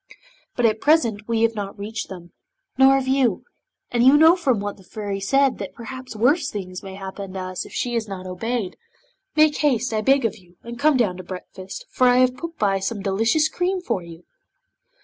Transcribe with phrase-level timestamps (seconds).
[0.55, 2.31] But at present we have not reached them,
[2.75, 3.45] nor have you,
[3.91, 7.39] and you know from what the Fairy said that perhaps worse things may happen to
[7.39, 8.77] us if she is not obeyed.
[9.35, 12.57] Make haste, I beg of you, and come down to breakfast, for I have put
[12.57, 14.23] by some delicious cream for you."